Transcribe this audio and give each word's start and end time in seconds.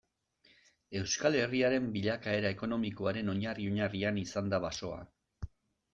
Euskal 0.99 1.37
Herriaren 1.41 1.91
bilakaera 1.97 2.53
ekonomikoaren 2.57 3.31
oinarri-oinarrian 3.35 4.21
izan 4.27 4.53
da 4.55 4.65
basoa. 4.69 4.99